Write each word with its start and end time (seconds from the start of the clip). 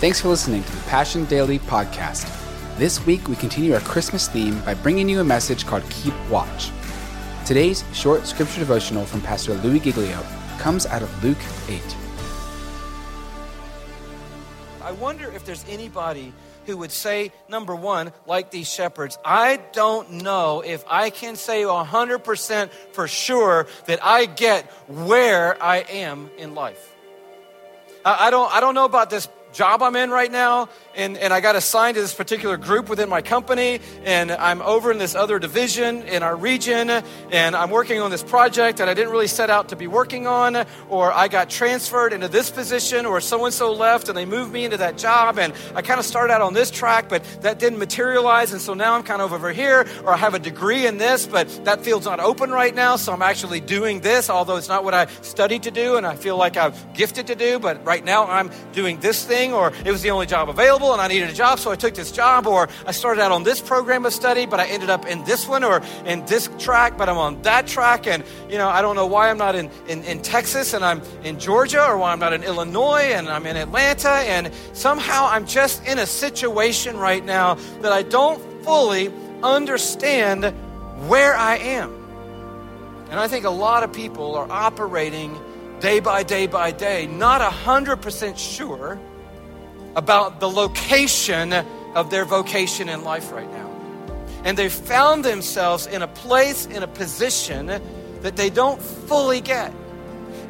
Thanks 0.00 0.20
for 0.20 0.28
listening 0.28 0.62
to 0.62 0.70
the 0.76 0.82
Passion 0.82 1.24
Daily 1.24 1.58
podcast. 1.58 2.32
This 2.76 3.04
week, 3.04 3.26
we 3.26 3.34
continue 3.34 3.74
our 3.74 3.80
Christmas 3.80 4.28
theme 4.28 4.60
by 4.60 4.74
bringing 4.74 5.08
you 5.08 5.18
a 5.18 5.24
message 5.24 5.66
called 5.66 5.82
Keep 5.90 6.14
Watch. 6.30 6.70
Today's 7.44 7.82
short 7.92 8.24
scripture 8.24 8.60
devotional 8.60 9.04
from 9.04 9.20
Pastor 9.22 9.54
Louie 9.54 9.80
Giglio 9.80 10.24
comes 10.60 10.86
out 10.86 11.02
of 11.02 11.24
Luke 11.24 11.36
8. 11.68 11.82
I 14.82 14.92
wonder 14.92 15.32
if 15.32 15.44
there's 15.44 15.64
anybody 15.68 16.32
who 16.66 16.76
would 16.76 16.92
say, 16.92 17.32
number 17.48 17.74
one, 17.74 18.12
like 18.24 18.52
these 18.52 18.72
shepherds, 18.72 19.18
I 19.24 19.56
don't 19.72 20.22
know 20.22 20.62
if 20.64 20.84
I 20.86 21.10
can 21.10 21.34
say 21.34 21.62
100% 21.62 22.70
for 22.92 23.08
sure 23.08 23.66
that 23.86 23.98
I 24.00 24.26
get 24.26 24.66
where 24.86 25.60
I 25.60 25.78
am 25.78 26.30
in 26.38 26.54
life. 26.54 26.94
I, 28.04 28.30
don't, 28.30 28.54
I 28.54 28.60
don't 28.60 28.76
know 28.76 28.84
about 28.84 29.10
this 29.10 29.28
job 29.52 29.82
I'm 29.82 29.96
in 29.96 30.10
right 30.10 30.30
now, 30.30 30.68
and, 30.94 31.16
and 31.16 31.32
I 31.32 31.40
got 31.40 31.56
assigned 31.56 31.94
to 31.94 32.00
this 32.00 32.14
particular 32.14 32.56
group 32.56 32.88
within 32.88 33.08
my 33.08 33.22
company, 33.22 33.80
and 34.04 34.30
I'm 34.30 34.60
over 34.62 34.92
in 34.92 34.98
this 34.98 35.14
other 35.14 35.38
division 35.38 36.02
in 36.02 36.22
our 36.22 36.36
region, 36.36 36.90
and 37.30 37.56
I'm 37.56 37.70
working 37.70 38.00
on 38.00 38.10
this 38.10 38.22
project 38.22 38.78
that 38.78 38.88
I 38.88 38.94
didn't 38.94 39.10
really 39.10 39.26
set 39.26 39.48
out 39.48 39.68
to 39.70 39.76
be 39.76 39.86
working 39.86 40.26
on, 40.26 40.66
or 40.88 41.12
I 41.12 41.28
got 41.28 41.48
transferred 41.48 42.12
into 42.12 42.28
this 42.28 42.50
position, 42.50 43.06
or 43.06 43.20
so 43.20 43.44
and 43.44 43.54
so 43.54 43.72
left 43.72 44.08
and 44.08 44.16
they 44.16 44.26
moved 44.26 44.52
me 44.52 44.64
into 44.64 44.76
that 44.76 44.98
job, 44.98 45.38
and 45.38 45.52
I 45.74 45.82
kind 45.82 45.98
of 45.98 46.04
started 46.04 46.32
out 46.32 46.42
on 46.42 46.52
this 46.52 46.70
track, 46.70 47.08
but 47.08 47.24
that 47.40 47.58
didn't 47.58 47.78
materialize, 47.78 48.52
and 48.52 48.60
so 48.60 48.74
now 48.74 48.94
I'm 48.94 49.02
kind 49.02 49.22
of 49.22 49.32
over 49.32 49.52
here, 49.52 49.86
or 50.04 50.12
I 50.12 50.16
have 50.16 50.34
a 50.34 50.38
degree 50.38 50.86
in 50.86 50.98
this, 50.98 51.26
but 51.26 51.48
that 51.64 51.82
field's 51.82 52.06
not 52.06 52.20
open 52.20 52.50
right 52.50 52.74
now, 52.74 52.96
so 52.96 53.12
I'm 53.12 53.22
actually 53.22 53.60
doing 53.60 54.00
this, 54.00 54.28
although 54.28 54.56
it's 54.56 54.68
not 54.68 54.84
what 54.84 54.94
I 54.94 55.06
studied 55.22 55.62
to 55.62 55.70
do, 55.70 55.96
and 55.96 56.06
I 56.06 56.16
feel 56.16 56.36
like 56.36 56.56
I'm 56.56 56.74
gifted 56.92 57.28
to 57.28 57.34
do, 57.34 57.58
but 57.58 57.84
right 57.84 58.04
now 58.04 58.26
I'm 58.26 58.50
doing 58.72 59.00
this 59.00 59.24
thing 59.24 59.37
thing, 59.38 59.52
or 59.54 59.72
it 59.84 59.92
was 59.92 60.02
the 60.02 60.10
only 60.10 60.26
job 60.26 60.48
available 60.48 60.92
and 60.92 61.00
I 61.00 61.06
needed 61.06 61.30
a 61.30 61.32
job, 61.32 61.58
so 61.58 61.70
I 61.70 61.76
took 61.76 61.94
this 61.94 62.10
job, 62.10 62.46
or 62.46 62.68
I 62.86 62.92
started 62.92 63.20
out 63.22 63.30
on 63.30 63.44
this 63.44 63.60
program 63.60 64.04
of 64.04 64.12
study, 64.12 64.46
but 64.46 64.58
I 64.58 64.66
ended 64.66 64.90
up 64.90 65.06
in 65.06 65.24
this 65.24 65.46
one 65.46 65.62
or 65.62 65.80
in 66.04 66.26
this 66.26 66.50
track, 66.58 66.98
but 66.98 67.08
I'm 67.08 67.18
on 67.18 67.40
that 67.42 67.66
track. 67.66 68.06
And, 68.06 68.24
you 68.50 68.58
know, 68.58 68.68
I 68.68 68.82
don't 68.82 68.96
know 68.96 69.06
why 69.06 69.30
I'm 69.30 69.38
not 69.38 69.54
in, 69.54 69.70
in, 69.86 70.02
in 70.04 70.22
Texas 70.22 70.74
and 70.74 70.84
I'm 70.84 71.00
in 71.22 71.38
Georgia, 71.38 71.84
or 71.84 71.98
why 71.98 72.12
I'm 72.12 72.18
not 72.18 72.32
in 72.32 72.42
Illinois 72.42 73.12
and 73.14 73.28
I'm 73.28 73.46
in 73.46 73.56
Atlanta. 73.56 74.10
And 74.10 74.52
somehow 74.72 75.28
I'm 75.30 75.46
just 75.46 75.86
in 75.86 75.98
a 75.98 76.06
situation 76.06 76.96
right 76.96 77.24
now 77.24 77.54
that 77.82 77.92
I 77.92 78.02
don't 78.02 78.40
fully 78.64 79.12
understand 79.42 80.52
where 81.08 81.36
I 81.36 81.56
am. 81.58 81.94
And 83.10 83.20
I 83.20 83.28
think 83.28 83.44
a 83.44 83.56
lot 83.68 83.84
of 83.84 83.92
people 83.92 84.34
are 84.34 84.50
operating 84.50 85.38
day 85.80 86.00
by 86.00 86.24
day 86.24 86.48
by 86.48 86.72
day, 86.72 87.06
not 87.06 87.40
100% 87.40 88.36
sure 88.36 88.98
about 89.98 90.38
the 90.38 90.48
location 90.48 91.52
of 91.52 92.08
their 92.08 92.24
vocation 92.24 92.88
in 92.88 93.02
life 93.02 93.32
right 93.32 93.50
now. 93.50 93.68
And 94.44 94.56
they 94.56 94.68
found 94.68 95.24
themselves 95.24 95.88
in 95.88 96.02
a 96.02 96.06
place, 96.06 96.66
in 96.66 96.84
a 96.84 96.86
position 96.86 97.66
that 97.66 98.36
they 98.36 98.48
don't 98.48 98.80
fully 98.80 99.40
get. 99.40 99.74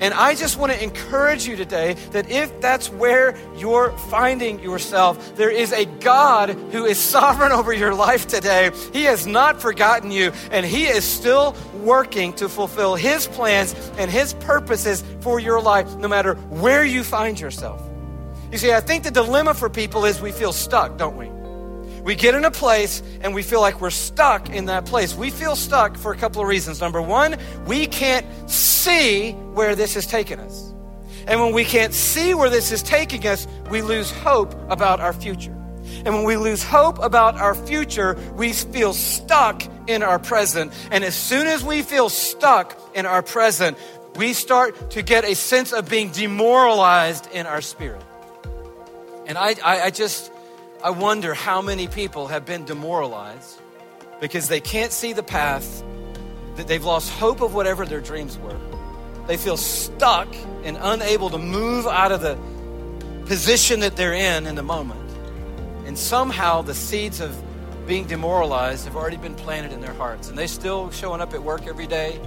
And 0.00 0.12
I 0.12 0.34
just 0.34 0.58
want 0.58 0.70
to 0.72 0.82
encourage 0.82 1.46
you 1.46 1.56
today 1.56 1.94
that 2.12 2.30
if 2.30 2.60
that's 2.60 2.90
where 2.90 3.36
you're 3.56 3.90
finding 4.10 4.60
yourself, 4.60 5.34
there 5.36 5.50
is 5.50 5.72
a 5.72 5.86
God 5.86 6.50
who 6.50 6.84
is 6.84 6.98
sovereign 7.16 7.50
over 7.50 7.72
your 7.72 7.94
life 7.94 8.26
today. 8.26 8.70
He 8.92 9.04
has 9.04 9.26
not 9.26 9.62
forgotten 9.62 10.10
you, 10.10 10.32
and 10.52 10.66
He 10.66 10.84
is 10.84 11.04
still 11.04 11.56
working 11.82 12.34
to 12.34 12.50
fulfill 12.50 12.96
His 12.96 13.26
plans 13.26 13.74
and 13.96 14.10
His 14.10 14.34
purposes 14.34 15.02
for 15.20 15.40
your 15.40 15.62
life, 15.62 15.96
no 15.96 16.06
matter 16.06 16.34
where 16.34 16.84
you 16.84 17.02
find 17.02 17.40
yourself. 17.40 17.87
You 18.50 18.58
see, 18.58 18.72
I 18.72 18.80
think 18.80 19.04
the 19.04 19.10
dilemma 19.10 19.54
for 19.54 19.68
people 19.68 20.04
is 20.04 20.20
we 20.20 20.32
feel 20.32 20.52
stuck, 20.52 20.96
don't 20.96 21.16
we? 21.16 21.28
We 22.02 22.14
get 22.14 22.34
in 22.34 22.44
a 22.44 22.50
place 22.50 23.02
and 23.20 23.34
we 23.34 23.42
feel 23.42 23.60
like 23.60 23.80
we're 23.80 23.90
stuck 23.90 24.48
in 24.48 24.66
that 24.66 24.86
place. 24.86 25.14
We 25.14 25.30
feel 25.30 25.54
stuck 25.54 25.96
for 25.96 26.12
a 26.12 26.16
couple 26.16 26.40
of 26.40 26.48
reasons. 26.48 26.80
Number 26.80 27.02
one, 27.02 27.36
we 27.66 27.86
can't 27.86 28.24
see 28.48 29.32
where 29.32 29.74
this 29.74 29.96
is 29.96 30.06
taking 30.06 30.40
us. 30.40 30.72
And 31.26 31.40
when 31.40 31.52
we 31.52 31.64
can't 31.64 31.92
see 31.92 32.32
where 32.32 32.48
this 32.48 32.72
is 32.72 32.82
taking 32.82 33.26
us, 33.26 33.46
we 33.70 33.82
lose 33.82 34.10
hope 34.10 34.54
about 34.70 35.00
our 35.00 35.12
future. 35.12 35.54
And 36.06 36.14
when 36.14 36.24
we 36.24 36.36
lose 36.38 36.62
hope 36.62 36.98
about 37.00 37.34
our 37.34 37.54
future, 37.54 38.16
we 38.36 38.54
feel 38.54 38.94
stuck 38.94 39.62
in 39.86 40.02
our 40.02 40.18
present. 40.18 40.72
And 40.90 41.04
as 41.04 41.14
soon 41.14 41.46
as 41.46 41.62
we 41.62 41.82
feel 41.82 42.08
stuck 42.08 42.80
in 42.94 43.04
our 43.04 43.22
present, 43.22 43.76
we 44.16 44.32
start 44.32 44.92
to 44.92 45.02
get 45.02 45.24
a 45.24 45.34
sense 45.34 45.74
of 45.74 45.90
being 45.90 46.10
demoralized 46.10 47.28
in 47.32 47.44
our 47.44 47.60
spirit. 47.60 48.02
And 49.28 49.36
I, 49.36 49.54
I, 49.62 49.80
I 49.82 49.90
just, 49.90 50.32
I 50.82 50.88
wonder 50.88 51.34
how 51.34 51.60
many 51.60 51.86
people 51.86 52.28
have 52.28 52.46
been 52.46 52.64
demoralized 52.64 53.60
because 54.22 54.48
they 54.48 54.58
can't 54.58 54.90
see 54.90 55.12
the 55.12 55.22
path, 55.22 55.84
that 56.56 56.66
they've 56.66 56.84
lost 56.84 57.10
hope 57.12 57.42
of 57.42 57.54
whatever 57.54 57.84
their 57.84 58.00
dreams 58.00 58.38
were. 58.38 58.58
They 59.26 59.36
feel 59.36 59.58
stuck 59.58 60.34
and 60.64 60.78
unable 60.80 61.28
to 61.30 61.38
move 61.38 61.86
out 61.86 62.10
of 62.10 62.22
the 62.22 62.38
position 63.26 63.80
that 63.80 63.96
they're 63.96 64.14
in 64.14 64.46
in 64.46 64.54
the 64.54 64.62
moment. 64.62 65.10
And 65.86 65.96
somehow 65.96 66.62
the 66.62 66.74
seeds 66.74 67.20
of 67.20 67.36
being 67.86 68.06
demoralized 68.06 68.86
have 68.86 68.96
already 68.96 69.18
been 69.18 69.34
planted 69.34 69.72
in 69.72 69.82
their 69.82 69.92
hearts. 69.92 70.30
And 70.30 70.38
they're 70.38 70.48
still 70.48 70.90
showing 70.90 71.20
up 71.20 71.34
at 71.34 71.42
work 71.42 71.66
every 71.66 71.86
day 71.86 72.18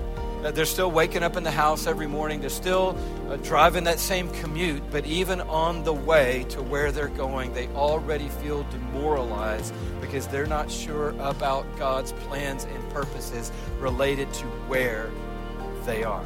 they're 0.49 0.65
still 0.65 0.89
waking 0.89 1.21
up 1.21 1.37
in 1.37 1.43
the 1.43 1.51
house 1.51 1.85
every 1.85 2.07
morning. 2.07 2.41
They're 2.41 2.49
still 2.49 2.97
uh, 3.29 3.35
driving 3.37 3.83
that 3.83 3.99
same 3.99 4.27
commute, 4.29 4.81
but 4.89 5.05
even 5.05 5.41
on 5.41 5.83
the 5.83 5.93
way 5.93 6.45
to 6.49 6.63
where 6.63 6.91
they're 6.91 7.09
going, 7.09 7.53
they 7.53 7.67
already 7.69 8.29
feel 8.29 8.63
demoralized 8.71 9.73
because 10.01 10.25
they're 10.27 10.47
not 10.47 10.71
sure 10.71 11.09
about 11.19 11.65
God's 11.77 12.13
plans 12.13 12.63
and 12.63 12.89
purposes 12.89 13.51
related 13.79 14.33
to 14.33 14.45
where 14.67 15.11
they 15.85 16.03
are. 16.03 16.25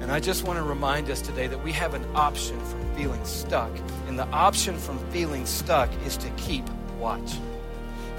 And 0.00 0.10
I 0.10 0.18
just 0.18 0.44
want 0.44 0.58
to 0.58 0.62
remind 0.62 1.10
us 1.10 1.20
today 1.20 1.46
that 1.46 1.62
we 1.62 1.72
have 1.72 1.94
an 1.94 2.04
option 2.14 2.58
from 2.60 2.94
feeling 2.94 3.22
stuck. 3.24 3.70
And 4.08 4.18
the 4.18 4.26
option 4.28 4.76
from 4.76 4.98
feeling 5.10 5.44
stuck 5.44 5.90
is 6.06 6.16
to 6.18 6.30
keep 6.30 6.64
watch. 6.98 7.32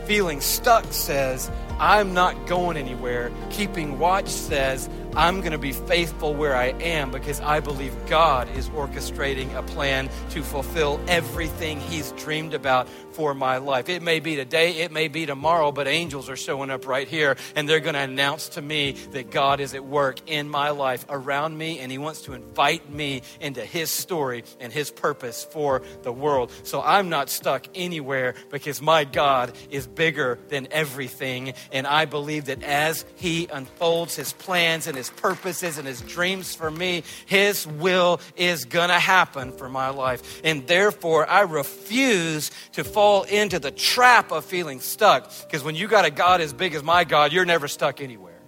Feeling 0.05 0.41
stuck 0.41 0.85
says, 0.91 1.49
I'm 1.81 2.13
not 2.13 2.45
going 2.45 2.77
anywhere. 2.77 3.31
Keeping 3.49 3.97
watch 3.97 4.27
says, 4.27 4.87
I'm 5.15 5.39
going 5.39 5.51
to 5.51 5.57
be 5.57 5.73
faithful 5.73 6.33
where 6.33 6.55
I 6.55 6.67
am 6.67 7.11
because 7.11 7.41
I 7.41 7.59
believe 7.59 7.93
God 8.05 8.47
is 8.55 8.69
orchestrating 8.69 9.53
a 9.55 9.63
plan 9.63 10.09
to 10.29 10.41
fulfill 10.41 11.01
everything 11.07 11.81
He's 11.81 12.11
dreamed 12.13 12.53
about 12.53 12.87
for 13.11 13.33
my 13.33 13.57
life. 13.57 13.89
It 13.89 14.01
may 14.01 14.21
be 14.21 14.37
today, 14.37 14.77
it 14.77 14.91
may 14.91 15.09
be 15.09 15.25
tomorrow, 15.25 15.73
but 15.73 15.87
angels 15.87 16.29
are 16.29 16.37
showing 16.37 16.69
up 16.69 16.87
right 16.87 17.07
here 17.07 17.35
and 17.57 17.67
they're 17.67 17.81
going 17.81 17.95
to 17.95 17.99
announce 17.99 18.49
to 18.49 18.61
me 18.61 18.93
that 19.11 19.31
God 19.31 19.59
is 19.59 19.73
at 19.73 19.83
work 19.83 20.29
in 20.29 20.47
my 20.47 20.69
life, 20.69 21.05
around 21.09 21.57
me, 21.57 21.79
and 21.79 21.91
He 21.91 21.97
wants 21.97 22.21
to 22.23 22.33
invite 22.33 22.89
me 22.89 23.23
into 23.41 23.65
His 23.65 23.89
story 23.89 24.45
and 24.61 24.71
His 24.71 24.91
purpose 24.91 25.43
for 25.43 25.81
the 26.03 26.13
world. 26.13 26.51
So 26.63 26.81
I'm 26.81 27.09
not 27.09 27.29
stuck 27.29 27.67
anywhere 27.75 28.35
because 28.49 28.81
my 28.81 29.03
God 29.03 29.51
is 29.69 29.87
bigger 29.87 30.39
than 30.47 30.69
everything. 30.71 31.53
And 31.71 31.87
I 31.87 32.05
believe 32.05 32.45
that 32.45 32.63
as 32.63 33.05
He 33.15 33.47
unfolds 33.47 34.15
His 34.15 34.33
plans 34.33 34.87
and 34.87 34.97
His 34.97 35.09
purposes 35.09 35.77
and 35.77 35.87
His 35.87 36.01
dreams 36.01 36.53
for 36.55 36.69
me, 36.69 37.03
His 37.25 37.65
will 37.65 38.19
is 38.35 38.65
going 38.65 38.89
to 38.89 38.99
happen 38.99 39.51
for 39.51 39.69
my 39.69 39.89
life. 39.89 40.41
And 40.43 40.67
therefore, 40.67 41.29
I 41.29 41.41
refuse 41.41 42.51
to 42.73 42.83
fall 42.83 43.23
into 43.23 43.59
the 43.59 43.71
trap 43.71 44.31
of 44.31 44.45
feeling 44.45 44.79
stuck. 44.79 45.31
Because 45.41 45.63
when 45.63 45.75
you 45.75 45.87
got 45.87 46.05
a 46.05 46.11
God 46.11 46.41
as 46.41 46.53
big 46.53 46.75
as 46.75 46.83
my 46.83 47.03
God, 47.03 47.31
you're 47.33 47.45
never 47.45 47.67
stuck 47.67 48.01
anywhere. 48.01 48.39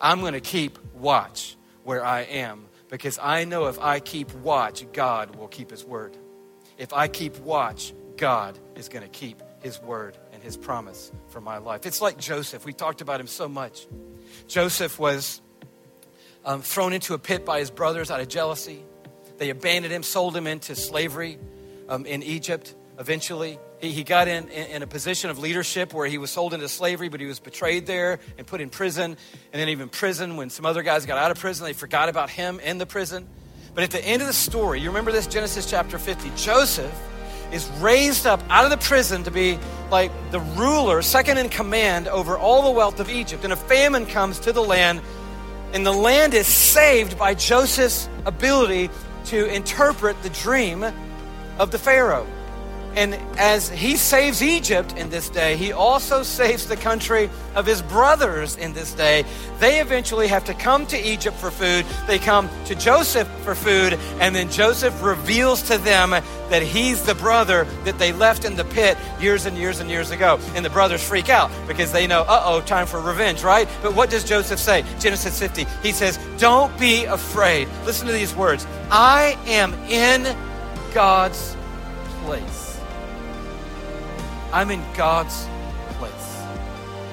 I'm 0.00 0.20
going 0.20 0.32
to 0.32 0.40
keep 0.40 0.78
watch 0.94 1.56
where 1.84 2.04
I 2.04 2.22
am 2.22 2.66
because 2.88 3.18
I 3.20 3.44
know 3.44 3.66
if 3.66 3.78
I 3.78 4.00
keep 4.00 4.32
watch, 4.34 4.84
God 4.92 5.36
will 5.36 5.48
keep 5.48 5.70
his 5.70 5.84
word. 5.84 6.16
If 6.76 6.92
I 6.92 7.08
keep 7.08 7.38
watch, 7.40 7.92
God 8.16 8.58
is 8.74 8.88
going 8.88 9.02
to 9.02 9.08
keep 9.08 9.42
his 9.62 9.80
word 9.80 10.16
and 10.40 10.46
his 10.46 10.56
promise 10.56 11.12
for 11.28 11.40
my 11.40 11.58
life. 11.58 11.84
It's 11.84 12.00
like 12.00 12.18
Joseph. 12.18 12.64
We 12.64 12.72
talked 12.72 13.02
about 13.02 13.20
him 13.20 13.26
so 13.26 13.46
much. 13.46 13.86
Joseph 14.48 14.98
was 14.98 15.42
um, 16.46 16.62
thrown 16.62 16.94
into 16.94 17.12
a 17.12 17.18
pit 17.18 17.44
by 17.44 17.58
his 17.58 17.70
brothers 17.70 18.10
out 18.10 18.20
of 18.20 18.28
jealousy. 18.28 18.82
They 19.36 19.50
abandoned 19.50 19.92
him, 19.92 20.02
sold 20.02 20.34
him 20.34 20.46
into 20.46 20.74
slavery 20.74 21.38
um, 21.88 22.06
in 22.06 22.22
Egypt 22.22 22.74
eventually. 22.98 23.58
He, 23.80 23.92
he 23.92 24.02
got 24.02 24.28
in, 24.28 24.48
in, 24.48 24.66
in, 24.70 24.82
a 24.82 24.86
position 24.86 25.28
of 25.28 25.38
leadership 25.38 25.92
where 25.92 26.06
he 26.06 26.16
was 26.16 26.30
sold 26.30 26.54
into 26.54 26.68
slavery, 26.68 27.10
but 27.10 27.20
he 27.20 27.26
was 27.26 27.38
betrayed 27.38 27.86
there 27.86 28.18
and 28.38 28.46
put 28.46 28.60
in 28.60 28.70
prison. 28.70 29.16
And 29.52 29.60
then, 29.60 29.68
even 29.68 29.88
prison, 29.88 30.36
when 30.36 30.48
some 30.48 30.64
other 30.64 30.82
guys 30.82 31.04
got 31.04 31.18
out 31.18 31.30
of 31.30 31.38
prison, 31.38 31.66
they 31.66 31.72
forgot 31.74 32.08
about 32.08 32.30
him 32.30 32.60
in 32.60 32.78
the 32.78 32.86
prison. 32.86 33.28
But 33.74 33.84
at 33.84 33.90
the 33.90 34.04
end 34.04 34.22
of 34.22 34.28
the 34.28 34.34
story, 34.34 34.80
you 34.80 34.88
remember 34.88 35.12
this 35.12 35.26
Genesis 35.26 35.68
chapter 35.68 35.98
50, 35.98 36.30
Joseph 36.36 36.94
is 37.52 37.68
raised 37.80 38.26
up 38.26 38.40
out 38.48 38.64
of 38.64 38.70
the 38.70 38.78
prison 38.78 39.24
to 39.24 39.30
be 39.30 39.58
like 39.90 40.12
the 40.30 40.40
ruler, 40.40 41.02
second 41.02 41.38
in 41.38 41.48
command 41.48 42.08
over 42.08 42.38
all 42.38 42.62
the 42.62 42.70
wealth 42.70 43.00
of 43.00 43.10
Egypt. 43.10 43.44
And 43.44 43.52
a 43.52 43.56
famine 43.56 44.06
comes 44.06 44.38
to 44.40 44.52
the 44.52 44.62
land, 44.62 45.00
and 45.72 45.84
the 45.84 45.92
land 45.92 46.34
is 46.34 46.46
saved 46.46 47.18
by 47.18 47.34
Joseph's 47.34 48.08
ability 48.26 48.90
to 49.26 49.46
interpret 49.46 50.22
the 50.22 50.30
dream 50.30 50.84
of 51.58 51.70
the 51.70 51.78
Pharaoh. 51.78 52.26
And 52.96 53.14
as 53.38 53.68
he 53.68 53.96
saves 53.96 54.42
Egypt 54.42 54.96
in 54.96 55.10
this 55.10 55.28
day, 55.28 55.56
he 55.56 55.72
also 55.72 56.22
saves 56.22 56.66
the 56.66 56.76
country 56.76 57.30
of 57.54 57.64
his 57.64 57.82
brothers 57.82 58.56
in 58.56 58.72
this 58.72 58.92
day. 58.92 59.24
They 59.60 59.80
eventually 59.80 60.26
have 60.26 60.44
to 60.46 60.54
come 60.54 60.86
to 60.86 60.98
Egypt 60.98 61.36
for 61.36 61.50
food. 61.50 61.86
They 62.06 62.18
come 62.18 62.48
to 62.66 62.74
Joseph 62.74 63.28
for 63.44 63.54
food, 63.54 63.98
and 64.18 64.34
then 64.34 64.50
Joseph 64.50 65.02
reveals 65.02 65.62
to 65.62 65.78
them 65.78 66.10
that 66.10 66.62
he's 66.62 67.04
the 67.04 67.14
brother 67.14 67.64
that 67.84 67.98
they 67.98 68.12
left 68.12 68.44
in 68.44 68.56
the 68.56 68.64
pit 68.64 68.98
years 69.20 69.46
and 69.46 69.56
years 69.56 69.78
and 69.78 69.88
years 69.88 70.10
ago. 70.10 70.40
And 70.54 70.64
the 70.64 70.70
brothers 70.70 71.02
freak 71.02 71.28
out 71.28 71.50
because 71.68 71.92
they 71.92 72.06
know, 72.06 72.22
uh 72.22 72.42
oh, 72.44 72.60
time 72.60 72.86
for 72.86 73.00
revenge, 73.00 73.44
right? 73.44 73.68
But 73.82 73.94
what 73.94 74.10
does 74.10 74.24
Joseph 74.24 74.58
say? 74.58 74.84
Genesis 74.98 75.38
50. 75.38 75.64
He 75.82 75.92
says, 75.92 76.18
Don't 76.38 76.76
be 76.78 77.04
afraid. 77.04 77.68
Listen 77.86 78.06
to 78.08 78.12
these 78.12 78.34
words 78.34 78.66
I 78.90 79.38
am 79.46 79.74
in 79.88 80.36
God's 80.92 81.56
place. 82.24 82.69
I'm 84.52 84.70
in 84.70 84.82
God's 84.94 85.46
place. 85.98 86.36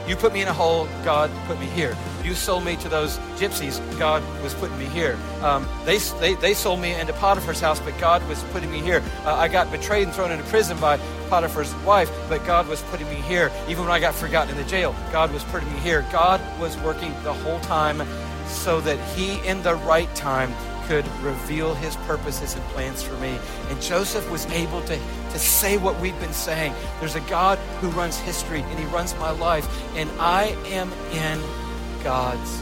You 0.07 0.15
put 0.15 0.33
me 0.33 0.41
in 0.41 0.47
a 0.47 0.53
hole, 0.53 0.87
God 1.03 1.29
put 1.47 1.59
me 1.59 1.65
here. 1.67 1.95
You 2.23 2.33
sold 2.33 2.63
me 2.63 2.77
to 2.77 2.89
those 2.89 3.17
gypsies, 3.35 3.79
God 3.99 4.23
was 4.41 4.53
putting 4.53 4.77
me 4.79 4.85
here. 4.85 5.17
Um, 5.41 5.67
they, 5.85 5.97
they, 5.97 6.35
they 6.35 6.53
sold 6.53 6.79
me 6.79 6.93
into 6.93 7.13
Potiphar's 7.13 7.59
house, 7.59 7.79
but 7.79 7.97
God 7.99 8.27
was 8.27 8.41
putting 8.45 8.71
me 8.71 8.79
here. 8.79 9.03
Uh, 9.25 9.35
I 9.35 9.47
got 9.49 9.71
betrayed 9.71 10.03
and 10.07 10.15
thrown 10.15 10.31
into 10.31 10.43
prison 10.45 10.79
by 10.79 10.97
Potiphar's 11.29 11.73
wife, 11.85 12.09
but 12.29 12.45
God 12.45 12.67
was 12.67 12.81
putting 12.83 13.09
me 13.09 13.15
here. 13.15 13.51
Even 13.67 13.83
when 13.83 13.91
I 13.91 13.99
got 13.99 14.15
forgotten 14.15 14.49
in 14.49 14.57
the 14.57 14.69
jail, 14.69 14.95
God 15.11 15.31
was 15.31 15.43
putting 15.45 15.71
me 15.73 15.79
here. 15.79 16.05
God 16.11 16.41
was 16.59 16.77
working 16.79 17.11
the 17.23 17.33
whole 17.33 17.59
time 17.61 18.01
so 18.47 18.79
that 18.81 18.97
He, 19.15 19.45
in 19.45 19.61
the 19.63 19.75
right 19.75 20.13
time, 20.15 20.53
could 20.87 21.07
reveal 21.21 21.73
his 21.75 21.95
purposes 21.97 22.55
and 22.55 22.63
plans 22.65 23.03
for 23.03 23.15
me. 23.15 23.37
And 23.69 23.81
Joseph 23.81 24.29
was 24.31 24.45
able 24.47 24.81
to, 24.83 24.97
to 24.97 25.39
say 25.39 25.77
what 25.77 25.99
we've 25.99 26.19
been 26.19 26.33
saying. 26.33 26.73
There's 26.99 27.15
a 27.15 27.21
God 27.21 27.57
who 27.81 27.89
runs 27.89 28.17
history 28.17 28.61
and 28.61 28.79
he 28.79 28.85
runs 28.85 29.13
my 29.15 29.31
life, 29.31 29.67
and 29.95 30.09
I 30.19 30.55
am 30.67 30.91
in 31.11 31.41
God's 32.03 32.61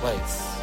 place. 0.00 0.54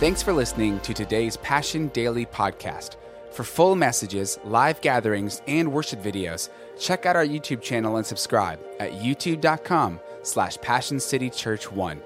Thanks 0.00 0.22
for 0.22 0.32
listening 0.32 0.80
to 0.80 0.92
today's 0.92 1.36
Passion 1.38 1.88
Daily 1.88 2.26
podcast. 2.26 2.96
For 3.30 3.42
full 3.42 3.74
messages, 3.74 4.38
live 4.44 4.80
gatherings, 4.80 5.42
and 5.48 5.72
worship 5.72 6.02
videos, 6.02 6.50
check 6.78 7.06
out 7.06 7.16
our 7.16 7.26
YouTube 7.26 7.62
channel 7.62 7.96
and 7.96 8.06
subscribe 8.06 8.60
at 8.78 8.92
youtube.com 8.92 9.98
slash 10.22 10.56
Passion 10.58 11.00
City 11.00 11.30
Church 11.30 11.70
1. 11.72 12.00